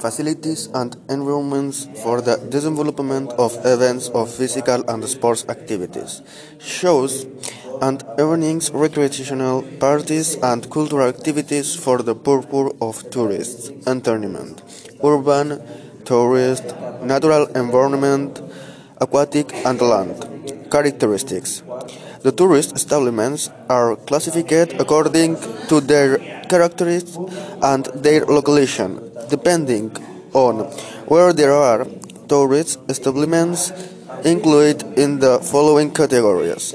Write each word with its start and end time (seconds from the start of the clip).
Facilities 0.00 0.68
and 0.74 0.96
environments 1.10 1.86
for 2.02 2.22
the 2.22 2.36
development 2.48 3.32
of 3.32 3.52
events 3.66 4.08
of 4.08 4.32
physical 4.32 4.82
and 4.88 5.04
sports 5.04 5.44
activities, 5.48 6.22
shows 6.58 7.26
and 7.82 8.02
evenings, 8.18 8.70
recreational 8.70 9.62
parties 9.78 10.36
and 10.42 10.70
cultural 10.70 11.06
activities 11.06 11.74
for 11.74 11.98
the 11.98 12.14
purpose 12.14 12.72
of 12.80 13.10
tourists, 13.10 13.70
entertainment, 13.86 14.62
urban, 15.04 15.60
tourist, 16.04 16.64
natural 17.02 17.46
environment, 17.48 18.40
aquatic 19.00 19.52
and 19.66 19.80
land. 19.80 20.29
Characteristics. 20.70 21.62
The 22.22 22.32
tourist 22.32 22.76
establishments 22.76 23.50
are 23.68 23.96
classified 23.96 24.80
according 24.80 25.36
to 25.68 25.80
their 25.80 26.18
characteristics 26.48 27.18
and 27.62 27.86
their 27.94 28.24
location, 28.26 29.00
depending 29.28 29.90
on 30.32 30.70
where 31.06 31.32
there 31.32 31.52
are. 31.52 31.86
Tourist 32.28 32.78
establishments 32.88 33.72
included 34.24 34.84
in 34.96 35.18
the 35.18 35.40
following 35.40 35.90
categories. 35.90 36.74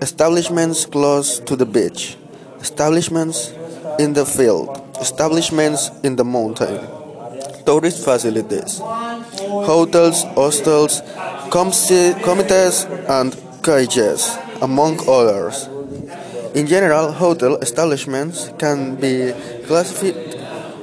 Establishments 0.00 0.86
close 0.86 1.40
to 1.40 1.56
the 1.56 1.66
beach, 1.66 2.16
establishments 2.60 3.52
in 3.98 4.12
the 4.12 4.24
field, 4.24 4.68
establishments 5.00 5.90
in 6.04 6.14
the 6.14 6.24
mountain, 6.24 6.78
tourist 7.64 8.04
facilities, 8.04 8.78
hotels, 8.78 10.22
hostels, 10.38 11.02
committees, 11.56 12.84
and 13.08 13.32
cages, 13.62 14.36
among 14.60 15.00
others. 15.08 15.68
In 16.54 16.66
general, 16.66 17.12
hotel 17.12 17.56
establishments 17.56 18.50
can 18.58 18.96
be 18.96 19.32
classified 19.66 20.36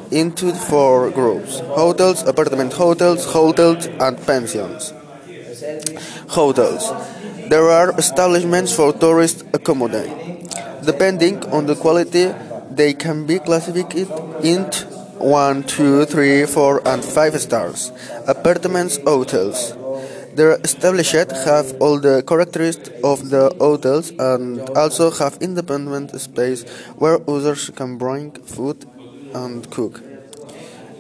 into 0.10 0.52
four 0.52 1.12
groups 1.12 1.60
hotels, 1.78 2.26
apartment 2.26 2.74
hotels, 2.74 3.24
hotels, 3.26 3.86
and 3.86 4.18
pensions. 4.26 4.92
Hotels. 6.30 6.90
There 7.50 7.70
are 7.70 7.94
establishments 8.00 8.74
for 8.74 8.94
tourist 8.94 9.46
accommodation. 9.54 10.50
Depending 10.84 11.46
on 11.54 11.68
the 11.68 11.76
quality, 11.76 12.34
they 12.72 12.94
can 12.94 13.28
be 13.28 13.38
classified 13.38 13.94
into 14.42 14.88
1, 15.22 15.64
2, 15.64 16.06
3, 16.06 16.46
4, 16.48 16.88
and 16.88 17.06
5 17.06 17.42
stars. 17.42 17.92
Apartments 18.28 18.98
hotels. 19.06 19.78
Their 20.36 20.58
established 20.64 21.32
have 21.46 21.76
all 21.80 22.00
the 22.00 22.24
characteristics 22.24 22.90
of 23.04 23.30
the 23.30 23.54
hotels 23.60 24.12
and 24.18 24.68
also 24.76 25.12
have 25.12 25.38
independent 25.42 26.20
space 26.20 26.64
where 26.98 27.20
users 27.28 27.70
can 27.70 27.98
bring 27.98 28.32
food 28.32 28.86
and 29.34 29.70
cook. 29.70 30.02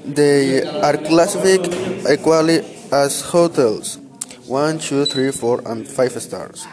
They 0.06 0.61
are 0.61 0.98
classified 0.98 1.66
equally 2.09 2.61
as 2.92 3.22
hotels 3.22 3.98
1, 4.45 4.80
2, 4.80 5.06
3, 5.06 5.31
4, 5.31 5.61
and 5.66 5.88
5 5.88 6.22
stars. 6.22 6.67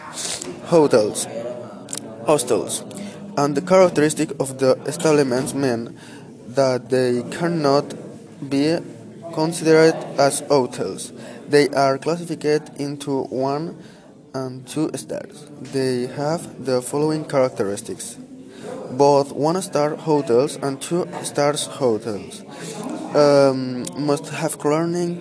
Hotels, 0.67 1.27
hostels, 2.27 2.85
and 3.37 3.55
the 3.55 3.63
characteristic 3.63 4.33
of 4.41 4.59
the 4.59 4.75
establishments 4.87 5.55
mean 5.55 5.97
that 6.49 6.91
they 6.91 7.23
cannot 7.31 7.95
be 8.51 8.77
considered 9.33 9.95
as 10.19 10.41
hotels. 10.41 11.13
They 11.51 11.69
are 11.71 11.99
classified 11.99 12.71
into 12.79 13.25
1 13.25 13.83
and 14.35 14.67
2 14.67 14.91
stars. 14.95 15.51
They 15.61 16.07
have 16.07 16.65
the 16.65 16.81
following 16.81 17.25
characteristics 17.25 18.17
both 18.91 19.33
one 19.33 19.61
star 19.63 19.95
hotels 19.97 20.57
and 20.57 20.81
two 20.81 21.07
stars 21.23 21.67
hotels 21.67 22.43
um, 23.15 23.85
must 23.97 24.29
have 24.29 24.59
cleaning. 24.59 25.19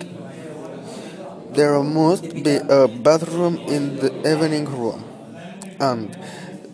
There 1.52 1.82
must 1.82 2.32
be 2.44 2.56
a 2.56 2.86
bathroom 2.86 3.56
in 3.56 3.96
the 3.96 4.10
evening 4.30 4.66
room, 4.66 5.04
and 5.80 6.16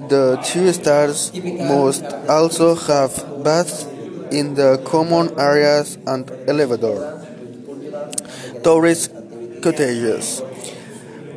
the 0.09 0.39
two 0.45 0.71
stars 0.73 1.33
must 1.35 2.05
also 2.29 2.75
have 2.75 3.43
baths 3.43 3.85
in 4.31 4.55
the 4.55 4.83
common 4.85 5.39
areas 5.41 5.97
and 6.07 6.31
elevator. 6.47 7.25
Tourist 8.63 9.16
cottages. 9.67 10.43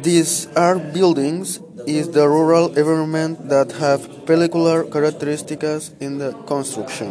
These 0.06 0.48
are 0.56 0.78
buildings 0.78 1.60
is 1.88 2.10
the 2.14 2.28
rural 2.30 2.68
environment 2.78 3.50
that 3.50 3.72
have 3.82 4.02
peculiar 4.30 4.84
characteristics 4.84 5.90
in 6.00 6.20
the 6.22 6.32
construction. 6.46 7.10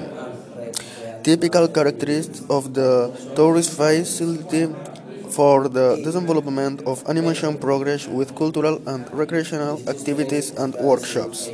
Typical 1.24 1.66
characteristics 1.66 2.46
of 2.48 2.72
the 2.78 3.10
tourist 3.34 3.74
facility 3.74 4.70
for 5.34 5.68
the 5.68 5.98
development 6.06 6.82
of 6.86 7.02
animation 7.08 7.58
progress 7.58 8.06
with 8.06 8.36
cultural 8.36 8.78
and 8.86 9.02
recreational 9.12 9.82
activities 9.88 10.54
and 10.54 10.74
workshops. 10.76 11.50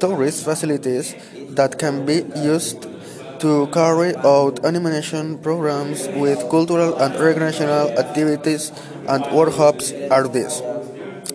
Tourist 0.00 0.44
facilities 0.48 1.14
that 1.60 1.78
can 1.78 2.06
be 2.06 2.24
used 2.40 2.88
to 3.42 3.66
carry 3.74 4.14
out 4.22 4.64
animation 4.64 5.36
programs 5.38 6.06
with 6.14 6.38
cultural 6.48 6.94
and 7.02 7.18
recreational 7.18 7.90
activities 7.98 8.70
and 9.08 9.26
workshops 9.34 9.90
are 10.14 10.28
these. 10.28 10.62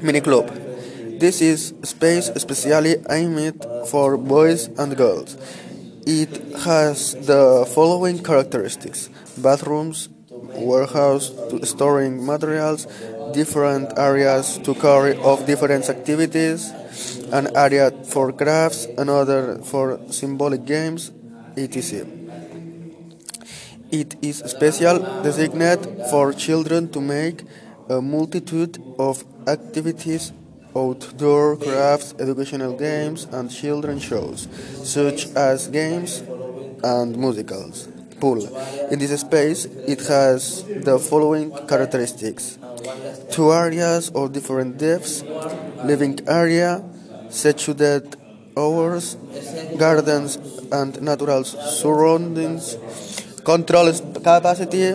Mini 0.01 0.21
Club. 0.21 0.47
This 1.19 1.41
is 1.41 1.73
space 1.83 2.31
specially 2.37 2.95
aimed 3.09 3.59
for 3.91 4.15
boys 4.15 4.67
and 4.79 4.95
girls. 4.95 5.35
It 6.05 6.31
has 6.63 7.11
the 7.27 7.67
following 7.75 8.23
characteristics 8.23 9.09
bathrooms, 9.37 10.07
warehouse 10.31 11.27
to 11.49 11.65
storing 11.65 12.25
materials, 12.25 12.87
different 13.33 13.99
areas 13.99 14.57
to 14.63 14.73
carry 14.75 15.19
out 15.19 15.45
different 15.45 15.89
activities, 15.89 16.71
an 17.33 17.51
area 17.53 17.91
for 18.07 18.31
crafts, 18.31 18.87
another 18.97 19.59
for 19.59 19.99
symbolic 20.09 20.63
games, 20.63 21.11
etc. 21.57 22.07
It 23.91 24.15
is 24.21 24.37
special 24.45 24.99
designated 25.23 26.05
for 26.11 26.33
children 26.33 26.89
to 26.89 27.01
make 27.01 27.43
a 27.89 28.01
multitude 28.01 28.77
of 28.99 29.23
activities 29.47 30.33
outdoor 30.75 31.57
crafts, 31.57 32.13
educational 32.19 32.73
games, 32.77 33.25
and 33.31 33.49
children 33.49 33.99
shows, 33.99 34.47
such 34.83 35.27
as 35.35 35.67
games 35.67 36.21
and 36.83 37.17
musicals. 37.17 37.87
Pool. 38.19 38.45
In 38.91 38.99
this 38.99 39.21
space, 39.21 39.65
it 39.65 40.01
has 40.07 40.63
the 40.63 40.99
following 40.99 41.51
characteristics 41.67 42.57
two 43.31 43.51
areas 43.51 44.09
of 44.15 44.31
different 44.33 44.77
depths, 44.77 45.23
living 45.83 46.19
area, 46.27 46.83
situated 47.29 48.15
hours, 48.55 49.17
gardens, 49.77 50.37
and 50.71 51.01
natural 51.01 51.43
surroundings, 51.43 52.77
control 53.43 53.91
capacity, 54.23 54.93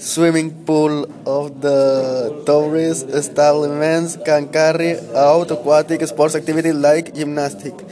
swimming 0.00 0.64
pool 0.64 1.04
of 1.26 1.60
the 1.60 2.42
tourist 2.46 3.08
establishments 3.08 4.16
can 4.24 4.48
carry 4.48 4.96
out 5.14 5.50
aquatic 5.50 6.00
sports 6.06 6.34
activities 6.34 6.74
like 6.74 7.14
gymnastics, 7.14 7.84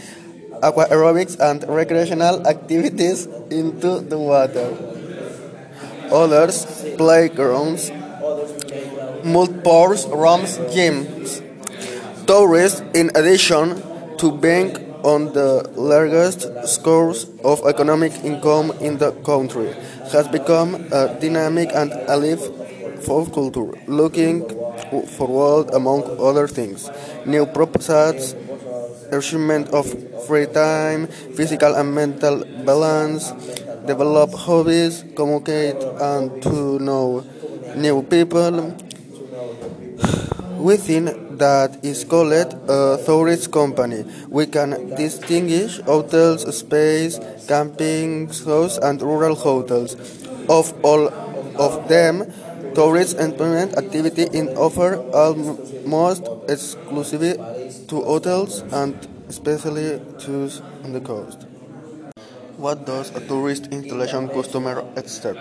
aqua 0.63 0.87
aerobics, 0.89 1.39
and 1.39 1.69
recreational 1.69 2.47
activities 2.49 3.27
into 3.51 4.01
the 4.01 4.19
water. 4.19 4.73
Others, 6.11 6.97
playgrounds, 6.97 7.91
multipurpose 9.21 10.09
rooms, 10.09 10.57
gyms. 10.73 11.45
Tourists, 12.27 12.81
in 12.95 13.11
addition 13.15 13.83
to 14.17 14.33
being 14.33 14.88
on 15.09 15.33
the 15.33 15.65
largest 15.73 16.45
source 16.69 17.25
of 17.43 17.65
economic 17.65 18.13
income 18.21 18.69
in 18.85 18.99
the 18.99 19.13
country, 19.25 19.73
has 20.13 20.29
become 20.29 20.75
a 20.93 21.17
dynamic 21.17 21.73
and 21.73 21.89
alive 22.13 22.45
folk 23.09 23.33
culture, 23.33 23.73
looking 23.87 24.45
forward, 25.17 25.73
among 25.73 26.05
other 26.21 26.47
things, 26.47 26.91
new 27.25 27.47
proposals, 27.47 28.37
achievement 29.11 29.73
of 29.73 29.89
free 30.27 30.45
time, 30.45 31.07
physical 31.33 31.73
and 31.75 31.95
mental 31.95 32.45
balance, 32.69 33.33
develop 33.89 34.35
hobbies, 34.35 35.05
communicate, 35.17 35.81
and 36.05 36.43
to 36.43 36.79
know 36.81 37.25
new 37.77 38.03
people. 38.03 38.77
Within 40.59 41.28
that 41.39 41.85
is 41.85 42.05
called 42.05 42.33
a 42.33 43.03
tourist 43.07 43.51
company. 43.53 44.05
We 44.29 44.47
can 44.47 44.95
distinguish 44.95 45.81
hotels, 45.81 46.43
space, 46.57 47.19
camping 47.47 48.29
house, 48.29 48.79
and 48.79 49.01
rural 49.01 49.35
hotels. 49.35 49.95
Of 50.49 50.73
all 50.85 51.09
of 51.59 51.89
them, 51.89 52.33
tourist 52.75 53.19
employment 53.19 53.77
activity 53.77 54.27
in 54.33 54.49
offer 54.57 54.97
almost 55.13 56.29
exclusively 56.49 57.35
to 57.89 58.03
hotels 58.03 58.61
and 58.73 58.95
especially 59.29 60.01
to 60.25 60.51
on 60.85 60.93
the 60.93 61.01
coast. 61.01 61.47
What 62.59 62.85
does 62.85 63.11
a 63.15 63.21
tourist 63.21 63.69
installation 63.71 64.29
customer 64.29 64.85
expect? 64.97 65.41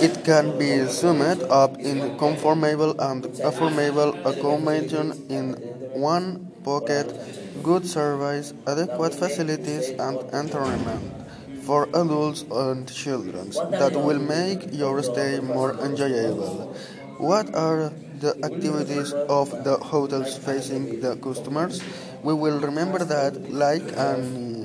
It 0.00 0.24
can 0.24 0.58
be 0.58 0.86
summed 0.88 1.42
up 1.50 1.78
in 1.84 2.16
conformable 2.18 2.94
and 2.98 3.26
affirmable 3.42 4.18
accommodation 4.24 5.14
in 5.28 5.54
one 5.92 6.52
pocket, 6.64 7.14
good 7.62 7.86
service, 7.86 8.52
adequate 8.66 9.14
facilities, 9.14 9.92
and 9.98 10.24
entertainment 10.32 11.14
for 11.62 11.88
adults 11.94 12.44
and 12.50 12.92
children 12.92 13.52
that 13.70 13.94
will 13.96 14.18
make 14.18 14.72
your 14.72 15.02
stay 15.02 15.40
more 15.40 15.76
enjoyable. 15.80 16.66
What 17.18 17.54
are 17.54 17.92
the 18.18 18.36
activities 18.44 19.14
of 19.28 19.62
the 19.64 19.76
hotels 19.78 20.36
facing 20.36 21.00
the 21.00 21.16
customers? 21.16 21.82
We 22.22 22.34
will 22.34 22.60
remember 22.60 23.04
that, 23.04 23.50
like 23.50 23.92
any 23.96 24.57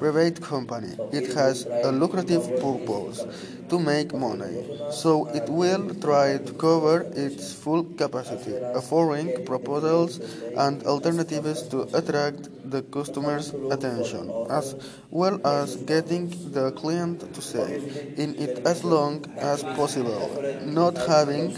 private 0.00 0.40
company, 0.40 0.96
it 1.12 1.34
has 1.34 1.66
a 1.66 1.92
lucrative 1.92 2.44
purpose 2.58 3.20
to 3.68 3.78
make 3.78 4.14
money, 4.14 4.56
so 4.90 5.26
it 5.38 5.46
will 5.46 5.94
try 6.00 6.38
to 6.38 6.52
cover 6.54 7.02
its 7.14 7.52
full 7.52 7.84
capacity, 7.84 8.56
offering 8.74 9.44
proposals 9.44 10.18
and 10.56 10.82
alternatives 10.84 11.68
to 11.68 11.82
attract 11.92 12.48
the 12.70 12.80
customer's 12.84 13.52
attention, 13.70 14.32
as 14.48 14.74
well 15.10 15.36
as 15.46 15.76
getting 15.76 16.30
the 16.50 16.72
client 16.72 17.20
to 17.34 17.42
stay 17.42 17.76
in 18.16 18.34
it 18.36 18.64
as 18.66 18.82
long 18.82 19.22
as 19.36 19.62
possible, 19.76 20.32
not 20.64 20.96
having 20.96 21.52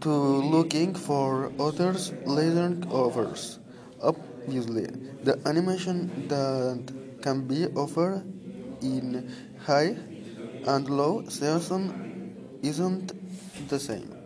to 0.00 0.10
looking 0.56 0.94
for 0.94 1.52
others 1.60 2.10
later 2.24 2.74
offers. 2.90 3.59
Obviously, 4.02 4.86
the 5.24 5.38
animation 5.46 6.28
that 6.28 6.92
can 7.22 7.46
be 7.46 7.66
offered 7.76 8.24
in 8.82 9.30
high 9.64 9.96
and 10.66 10.88
low 10.88 11.24
season 11.28 12.58
isn't 12.62 13.12
the 13.68 13.78
same. 13.78 14.19